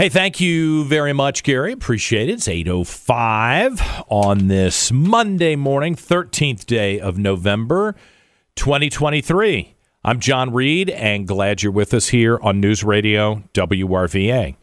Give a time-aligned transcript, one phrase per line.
[0.00, 1.72] Hey, thank you very much, Gary.
[1.72, 2.32] Appreciate it.
[2.32, 7.94] It's 8.05 on this Monday morning, 13th day of November,
[8.56, 9.74] 2023.
[10.02, 14.56] I'm John Reid, and glad you're with us here on News Radio WRVA.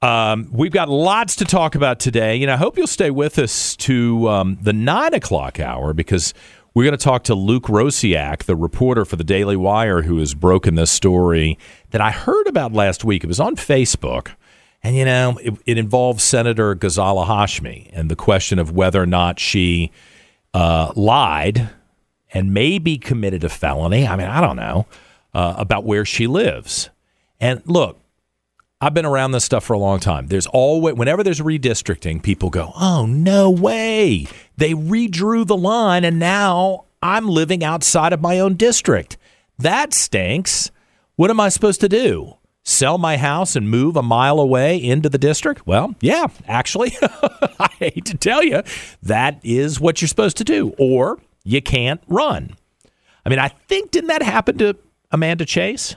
[0.00, 3.74] Um, we've got lots to talk about today, and I hope you'll stay with us
[3.76, 6.34] to um, the 9 o'clock hour because
[6.72, 10.34] we're going to talk to Luke Rosiak, the reporter for the Daily Wire, who has
[10.34, 11.58] broken this story
[11.90, 13.24] that I heard about last week.
[13.24, 14.34] It was on Facebook.
[14.84, 19.06] And, you know, it, it involves Senator Ghazala Hashmi and the question of whether or
[19.06, 19.90] not she
[20.54, 21.70] uh, lied
[22.32, 24.06] and maybe committed a felony.
[24.06, 24.86] I mean, I don't know
[25.34, 26.90] uh, about where she lives.
[27.40, 27.98] And look,
[28.80, 30.28] I've been around this stuff for a long time.
[30.28, 34.28] There's always, whenever there's redistricting, people go, oh, no way.
[34.56, 39.16] They redrew the line and now I'm living outside of my own district.
[39.58, 40.70] That stinks.
[41.16, 42.34] What am I supposed to do?
[42.62, 45.66] Sell my house and move a mile away into the district?
[45.66, 46.96] Well, yeah, actually,
[47.58, 48.62] I hate to tell you,
[49.02, 52.54] that is what you're supposed to do, or you can't run.
[53.26, 54.76] I mean, I think, didn't that happen to
[55.10, 55.96] Amanda Chase?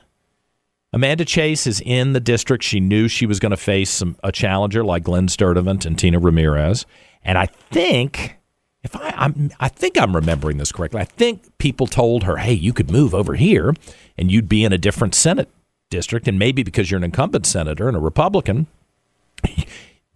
[0.94, 2.64] Amanda Chase is in the district.
[2.64, 6.20] She knew she was going to face some, a challenger like Glenn Sturtevant and Tina
[6.20, 6.86] Ramirez.
[7.24, 8.38] And I think,
[8.84, 11.00] if I, I'm, I think I'm remembering this correctly.
[11.00, 13.74] I think people told her, "Hey, you could move over here,
[14.18, 15.50] and you'd be in a different Senate
[15.90, 18.68] district, and maybe because you're an incumbent senator and a Republican,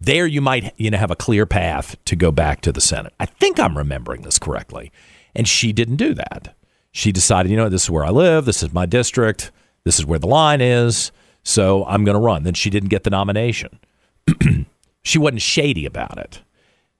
[0.00, 3.14] there you might you know have a clear path to go back to the Senate."
[3.20, 4.90] I think I'm remembering this correctly,
[5.34, 6.54] and she didn't do that.
[6.90, 8.46] She decided, you know, this is where I live.
[8.46, 9.52] This is my district.
[9.86, 11.12] This is where the line is.
[11.44, 12.42] So I'm going to run.
[12.42, 13.78] Then she didn't get the nomination.
[15.04, 16.42] she wasn't shady about it.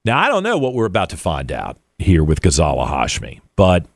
[0.04, 3.86] Now I don't know what we're about to find out here with Ghazala Hashmi, but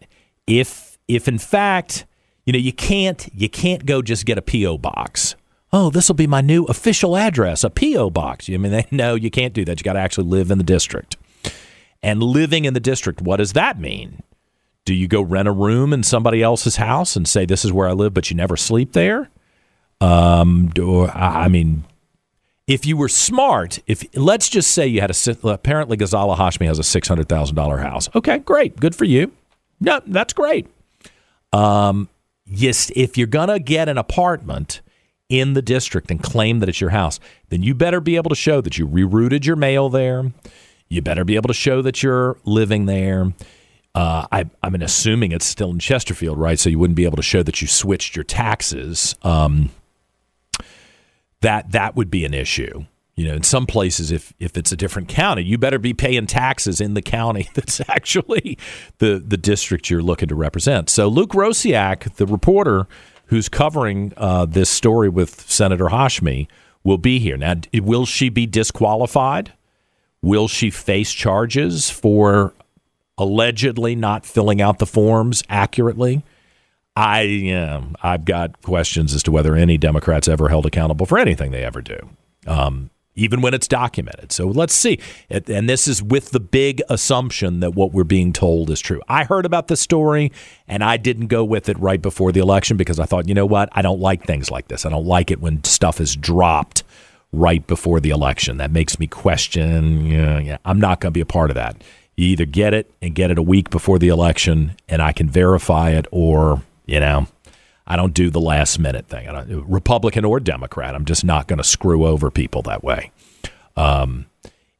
[0.48, 2.04] if if in fact
[2.44, 5.36] you know you can't you can't go just get a PO box.
[5.72, 8.50] Oh, this will be my new official address, a PO box.
[8.50, 9.78] I mean, they, no, you can't do that.
[9.78, 11.16] You got to actually live in the district.
[12.02, 14.24] And living in the district, what does that mean?
[14.90, 17.88] Do you go rent a room in somebody else's house and say this is where
[17.88, 19.30] I live, but you never sleep there?
[20.00, 20.72] Um,
[21.14, 21.84] I mean,
[22.66, 26.80] if you were smart, if let's just say you had a apparently Ghazala Hashmi has
[26.80, 28.08] a six hundred thousand dollar house.
[28.16, 29.30] Okay, great, good for you.
[29.80, 30.66] No, that's great.
[31.52, 32.08] Um,
[32.44, 34.80] yes, if you're gonna get an apartment
[35.28, 38.34] in the district and claim that it's your house, then you better be able to
[38.34, 40.32] show that you rerouted your mail there.
[40.88, 43.32] You better be able to show that you're living there.
[43.94, 46.58] Uh, I, I'm assuming it's still in Chesterfield, right?
[46.58, 49.16] So you wouldn't be able to show that you switched your taxes.
[49.22, 49.70] Um,
[51.40, 52.84] that that would be an issue.
[53.16, 56.26] You know, in some places, if if it's a different county, you better be paying
[56.26, 58.56] taxes in the county that's actually
[58.98, 60.88] the the district you're looking to represent.
[60.88, 62.86] So Luke Rosiak, the reporter
[63.26, 66.48] who's covering uh, this story with Senator Hashmi,
[66.82, 67.36] will be here.
[67.36, 69.52] Now, will she be disqualified?
[70.22, 72.54] Will she face charges for
[73.20, 76.25] allegedly not filling out the forms accurately?
[76.97, 77.94] I am.
[78.03, 81.83] I've got questions as to whether any Democrats ever held accountable for anything they ever
[81.83, 81.98] do,
[82.47, 84.33] um, even when it's documented.
[84.33, 84.98] So let's see.
[85.28, 89.03] And this is with the big assumption that what we're being told is true.
[89.06, 90.33] I heard about this story
[90.66, 93.47] and I didn't go with it right before the election because I thought, you know
[93.47, 93.68] what?
[93.72, 94.86] I don't like things like this.
[94.86, 96.83] I don't like it when stuff is dropped
[97.33, 98.56] right before the election.
[98.56, 100.06] That makes me question.
[100.06, 101.83] Yeah, yeah, I'm not going to be a part of that.
[102.20, 105.30] You either get it and get it a week before the election, and I can
[105.30, 107.28] verify it, or you know,
[107.86, 109.26] I don't do the last minute thing.
[109.26, 113.10] I don't, Republican or Democrat, I'm just not going to screw over people that way.
[113.74, 114.26] Um,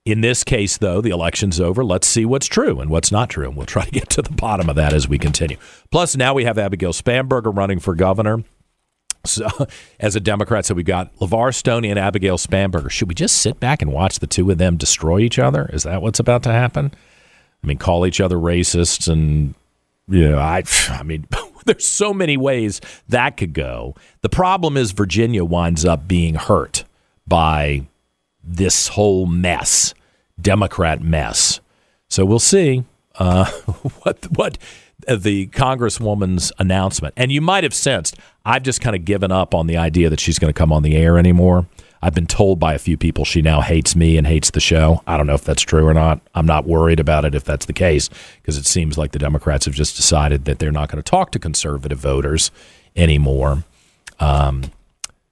[0.05, 1.83] in this case, though, the election's over.
[1.83, 4.35] Let's see what's true and what's not true, and we'll try to get to the
[4.35, 5.57] bottom of that as we continue.
[5.91, 8.45] Plus, now we have Abigail Spanberger running for governor.
[9.25, 9.49] So,
[9.99, 12.91] as a Democrat, so we've got LeVar Stoney and Abigail Spanberger.
[12.91, 15.71] Should we just sit back and watch the two of them destroy each other?
[15.73, 16.93] Is that what's about to happen?
[17.63, 19.55] I mean, call each other racists, and
[20.09, 21.27] you know, I, I mean,
[21.65, 23.95] there's so many ways that could go.
[24.23, 26.85] The problem is Virginia winds up being hurt
[27.27, 27.87] by
[28.43, 29.95] this whole mess,
[30.41, 31.61] Democrat mess.
[32.09, 32.85] So we'll see
[33.19, 33.45] uh,
[34.03, 34.59] what what
[35.07, 37.15] the congresswoman's announcement.
[37.17, 40.21] And you might have sensed I've just kind of given up on the idea that
[40.21, 41.67] she's going to come on the air anymore.
[42.03, 45.03] I've been told by a few people she now hates me and hates the show.
[45.07, 46.21] I don't know if that's true or not.
[46.35, 48.09] I'm not worried about it if that's the case
[48.41, 51.31] because it seems like the Democrats have just decided that they're not going to talk
[51.33, 52.51] to conservative voters
[52.97, 53.65] anymore.
[54.19, 54.65] Um,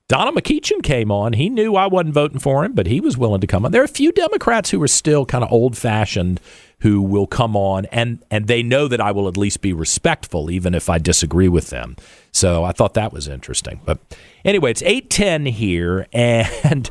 [0.09, 1.35] Donald McEachin came on.
[1.35, 3.73] He knew I wasn't voting for him, but he was willing to come on.
[3.73, 6.41] There are a few Democrats who are still kind of old fashioned
[6.81, 10.51] who will come on and and they know that I will at least be respectful
[10.51, 11.97] even if I disagree with them.
[12.33, 13.81] So I thought that was interesting.
[13.85, 13.99] But
[14.47, 16.89] anyway, it's 810 here and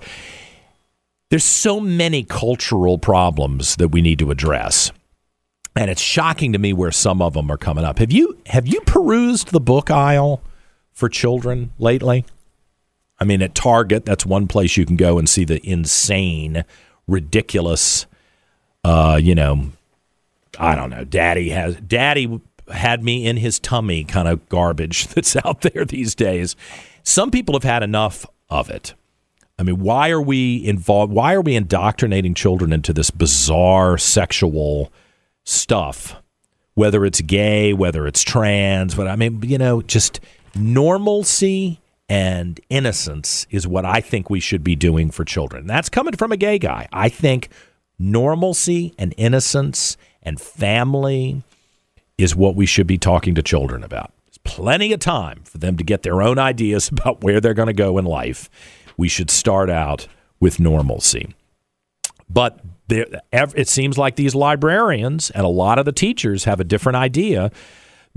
[1.32, 4.92] there's so many cultural problems that we need to address.
[5.76, 7.98] And it's shocking to me where some of them are coming up.
[7.98, 10.44] Have you have you perused the book aisle
[10.94, 12.24] for children lately?
[13.20, 16.64] I mean, at Target, that's one place you can go and see the insane,
[17.08, 18.06] ridiculous,
[18.84, 19.72] uh, you know,
[20.60, 21.04] I don't know.
[21.04, 22.42] Daddy has daddy
[22.72, 26.56] had me in his tummy kind of garbage that's out there these days.
[27.04, 28.94] Some people have had enough of it.
[29.60, 31.12] I mean, why are we involved?
[31.12, 34.92] Why are we indoctrinating children into this bizarre sexual
[35.44, 36.16] stuff?
[36.76, 40.20] Whether it's gay, whether it's trans, but I mean, you know, just
[40.54, 41.80] normalcy
[42.10, 45.68] and innocence is what I think we should be doing for children.
[45.68, 46.88] That's coming from a gay guy.
[46.92, 47.50] I think
[48.00, 51.44] normalcy and innocence and family
[52.18, 54.12] is what we should be talking to children about.
[54.26, 57.68] There's plenty of time for them to get their own ideas about where they're going
[57.68, 58.50] to go in life.
[58.96, 60.08] We should start out
[60.40, 61.36] with normalcy.
[62.30, 66.64] But there, it seems like these librarians and a lot of the teachers have a
[66.64, 67.52] different idea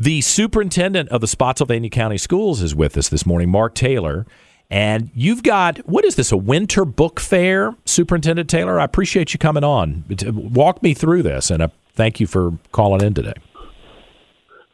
[0.00, 4.25] the superintendent of the Spotsylvania County Schools is with us this morning, Mark Taylor.
[4.70, 8.81] And you've got, what is this, a winter book fair, Superintendent Taylor?
[8.81, 10.05] I appreciate you coming on.
[10.32, 13.35] Walk me through this, and uh, thank you for calling in today.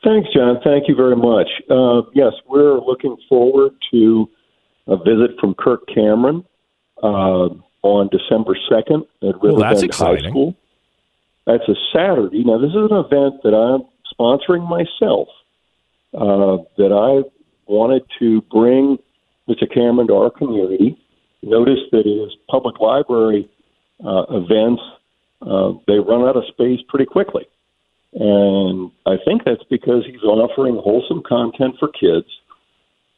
[0.05, 0.61] Thanks, John.
[0.63, 1.49] Thank you very much.
[1.69, 4.29] Uh, yes, we're looking forward to
[4.87, 6.45] a visit from Kirk Cameron
[7.03, 7.49] uh,
[7.83, 10.55] on December 2nd at Riverbend well, High School.
[11.47, 12.45] That's a Saturday.
[12.45, 13.89] Now, this is an event that I'm
[14.19, 15.29] sponsoring myself
[16.15, 17.29] uh, that I
[17.67, 18.99] wanted to bring
[19.49, 19.73] Mr.
[19.73, 20.99] Cameron to our community.
[21.43, 23.49] Notice that his public library
[24.05, 24.83] uh, events
[25.43, 27.47] uh, they run out of space pretty quickly,
[28.15, 32.27] and I think that's because he's offering wholesome content for kids,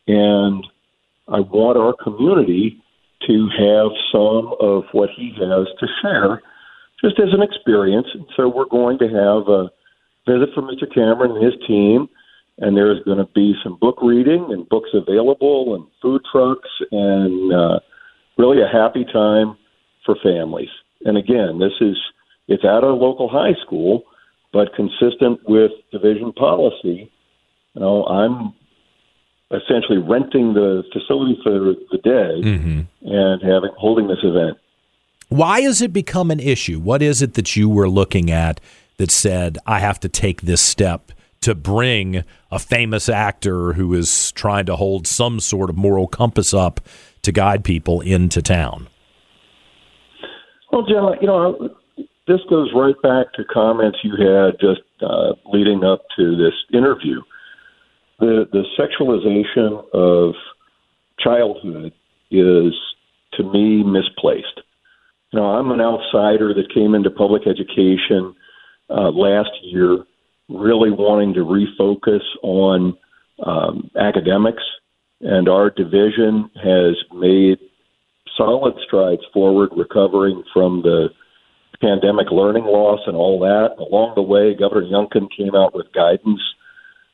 [0.08, 0.66] and
[1.28, 2.82] I want our community
[3.26, 6.42] to have some of what he has to share,
[7.00, 8.06] just as an experience.
[8.14, 9.70] And so we're going to have a
[10.28, 10.92] visit from Mr.
[10.92, 12.08] Cameron and his team,
[12.58, 17.52] and there's going to be some book reading and books available and food trucks and
[17.52, 17.80] uh,
[18.36, 19.56] really a happy time
[20.04, 20.70] for families.
[21.04, 21.96] And again, this is
[22.48, 24.04] it's at our local high school,
[24.52, 27.10] but consistent with division policy.
[27.74, 28.54] You know, I'm
[29.50, 32.80] essentially renting the facility for the day mm-hmm.
[33.02, 34.58] and having holding this event.
[35.28, 36.80] Why has it become an issue?
[36.80, 38.60] What is it that you were looking at
[38.98, 44.32] that said, I have to take this step to bring a famous actor who is
[44.32, 46.80] trying to hold some sort of moral compass up
[47.22, 48.88] to guide people into town?
[50.72, 51.70] Well, John, you know,
[52.26, 57.20] this goes right back to comments you had just uh, leading up to this interview.
[58.20, 60.34] The the sexualization of
[61.20, 61.92] childhood
[62.30, 62.74] is,
[63.34, 64.60] to me, misplaced.
[65.32, 68.34] You know, I'm an outsider that came into public education
[68.90, 70.04] uh, last year,
[70.48, 72.96] really wanting to refocus on
[73.44, 74.62] um, academics,
[75.20, 77.58] and our division has made
[78.36, 81.08] solid strides forward, recovering from the
[81.80, 83.76] pandemic learning loss and all that.
[83.78, 86.40] Along the way, Governor Youngkin came out with guidance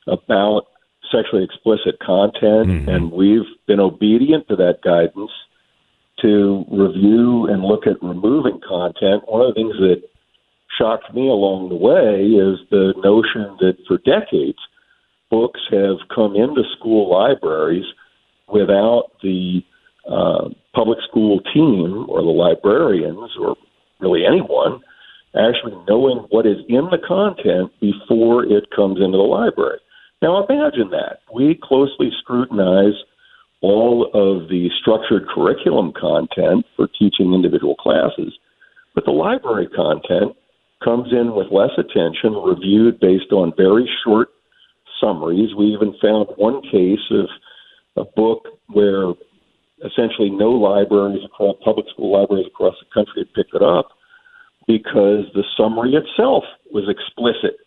[0.07, 0.67] about
[1.11, 2.89] sexually explicit content, mm-hmm.
[2.89, 5.31] and we've been obedient to that guidance
[6.21, 9.23] to review and look at removing content.
[9.27, 10.01] One of the things that
[10.77, 14.59] shocked me along the way is the notion that for decades
[15.29, 17.85] books have come into school libraries
[18.47, 19.61] without the
[20.09, 23.55] uh, public school team or the librarians or
[23.99, 24.79] really anyone,
[25.35, 29.79] actually knowing what is in the content before it comes into the library.
[30.21, 31.19] Now imagine that.
[31.33, 32.93] We closely scrutinize
[33.61, 38.37] all of the structured curriculum content for teaching individual classes,
[38.93, 40.35] but the library content
[40.83, 44.29] comes in with less attention, reviewed based on very short
[44.99, 45.55] summaries.
[45.55, 47.27] We even found one case of
[47.97, 49.13] a book where
[49.83, 53.89] essentially no libraries across public school libraries across the country had picked it up
[54.67, 57.59] because the summary itself was explicit.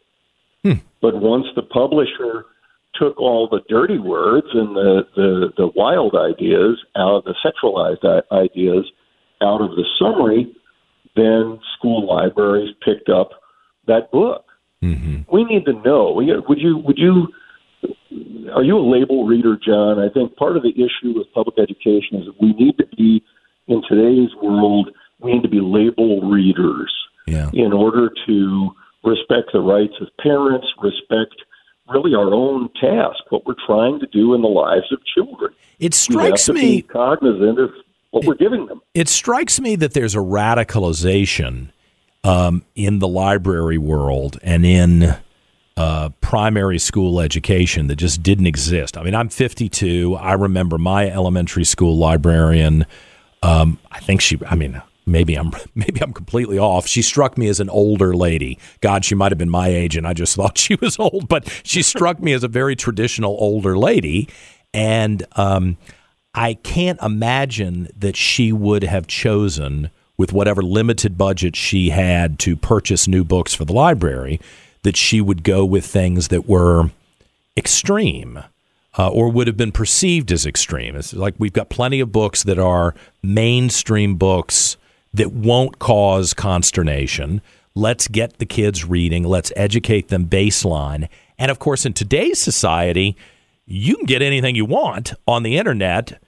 [0.65, 0.85] Hmm.
[1.01, 2.47] But once the publisher
[2.95, 8.23] took all the dirty words and the, the, the wild ideas out of the sexualized
[8.33, 8.91] ideas
[9.41, 10.53] out of the summary,
[11.17, 13.31] then school libraries picked up
[13.87, 14.45] that book.
[14.83, 15.33] Mm-hmm.
[15.33, 16.13] We need to know.
[16.13, 16.79] Would you?
[16.79, 17.29] Would you?
[18.55, 19.99] Are you a label reader, John?
[19.99, 23.23] I think part of the issue with public education is that we need to be
[23.67, 24.91] in today's world.
[25.21, 26.93] We need to be label readers
[27.27, 27.51] yeah.
[27.53, 28.71] in order to
[29.05, 31.35] respect the rights of parents, respect
[31.89, 35.53] really our own task, what we're trying to do in the lives of children.
[35.79, 37.71] It strikes me cognizant of
[38.11, 38.81] what we're giving them.
[38.95, 41.71] It strikes me that there's a radicalization
[42.25, 45.17] um, in the library world and in
[45.77, 48.97] uh, primary school education that just didn't exist.
[48.97, 50.17] I mean, I'm 52.
[50.17, 52.85] I remember my elementary school librarian.
[53.43, 54.39] Um, I think she.
[54.47, 56.87] I mean, maybe I'm maybe I'm completely off.
[56.89, 58.59] She struck me as an older lady.
[58.81, 61.29] God, she might have been my age, and I just thought she was old.
[61.29, 64.29] But she struck me as a very traditional older lady,
[64.75, 65.77] and um,
[66.39, 72.55] I can't imagine that she would have chosen, with whatever limited budget she had to
[72.55, 74.41] purchase new books for the library,
[74.85, 76.93] that she would go with things that were
[77.57, 78.45] extreme.
[78.97, 80.97] Uh, or would have been perceived as extreme.
[80.97, 84.77] It's like we've got plenty of books that are mainstream books
[85.15, 87.41] that won't cause consternation.
[87.77, 89.23] Let's get the kids reading.
[89.23, 91.09] Let's educate them baseline.
[91.39, 93.17] And of course, in today's society,
[93.67, 96.21] you can get anything you want on the internet,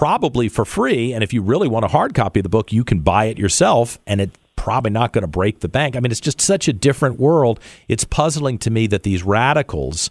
[0.00, 1.12] probably for free.
[1.12, 3.36] And if you really want a hard copy of the book, you can buy it
[3.36, 5.94] yourself, and it's probably not going to break the bank.
[5.94, 7.60] I mean, it's just such a different world.
[7.86, 10.08] It's puzzling to me that these radicals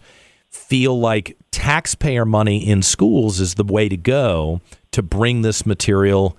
[0.51, 6.37] feel like taxpayer money in schools is the way to go to bring this material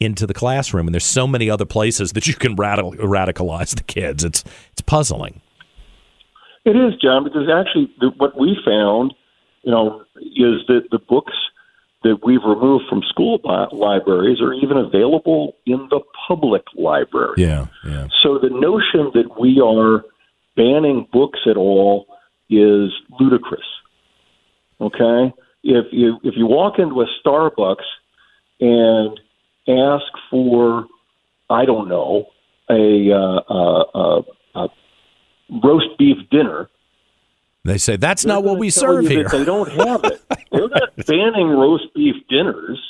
[0.00, 0.88] into the classroom.
[0.88, 4.24] And there's so many other places that you can radical, radicalize the kids.
[4.24, 5.40] It's it's puzzling.
[6.64, 9.14] It is, John, because actually the, what we found,
[9.62, 11.34] you know, is that the books
[12.02, 13.40] that we've removed from school
[13.72, 17.34] libraries are even available in the public library.
[17.36, 18.08] Yeah, yeah.
[18.22, 20.04] So the notion that we are
[20.56, 22.06] banning books at all
[22.48, 23.66] is ludicrous.
[24.80, 27.84] Okay, if you if you walk into a Starbucks
[28.60, 29.18] and
[29.68, 30.86] ask for,
[31.50, 32.26] I don't know,
[32.70, 34.22] a, uh, uh,
[34.54, 34.68] uh,
[35.62, 36.68] roast beef dinner.
[37.68, 39.28] They say that's not what we serve here.
[39.28, 40.22] They don't have it.
[40.52, 42.80] They're not banning roast beef dinners.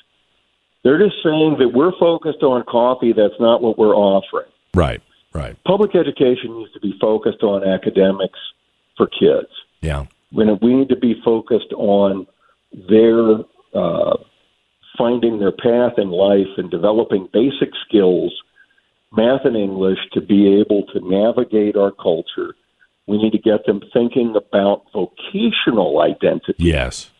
[0.84, 3.12] They're just saying that we're focused on coffee.
[3.12, 4.46] That's not what we're offering.
[4.74, 5.02] Right,
[5.34, 5.56] right.
[5.64, 8.38] Public education needs to be focused on academics
[8.96, 9.48] for kids.
[9.80, 10.06] Yeah.
[10.30, 12.26] When we need to be focused on
[12.88, 13.38] their
[13.74, 14.16] uh,
[14.96, 18.32] finding their path in life and developing basic skills,
[19.12, 22.54] math and English, to be able to navigate our culture.
[23.08, 26.54] We need to get them thinking about vocational identity.
[26.58, 27.10] Yes.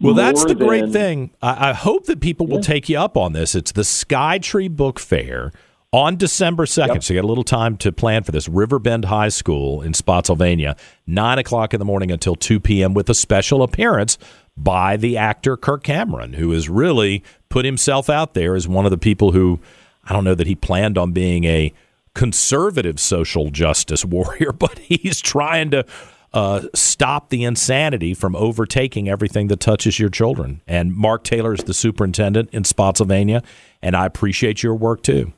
[0.00, 1.30] Well, that's the great than, thing.
[1.42, 3.56] I, I, hope that people will take you up on this.
[3.56, 5.50] It's the SkyTree Book Fair
[5.92, 6.94] on December 2nd.
[6.94, 7.02] Yep.
[7.02, 8.48] So you got a little time to plan for this.
[8.48, 10.76] Riverbend High School in Spotsylvania,
[11.08, 12.94] 9 o'clock in the morning until 2 p.m.
[12.94, 14.18] with a special appearance
[14.56, 18.90] by the actor Kirk Cameron, who has really put himself out there as one of
[18.90, 19.58] the people who
[20.04, 21.72] I don't know that he planned on being a
[22.18, 25.86] conservative social justice warrior, but he's trying to
[26.34, 30.60] uh, stop the insanity from overtaking everything that touches your children.
[30.66, 33.42] And Mark Taylor is the superintendent in Spotsylvania,
[33.80, 35.32] and I appreciate your work too.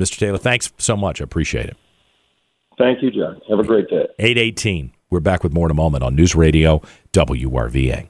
[0.00, 0.18] Mr.
[0.18, 1.20] Taylor, thanks so much.
[1.20, 1.76] I appreciate it.
[2.78, 3.40] Thank you, John.
[3.50, 4.06] Have a great day.
[4.20, 4.92] 818.
[5.10, 6.80] We're back with more in a moment on News Radio
[7.12, 8.09] WRVA.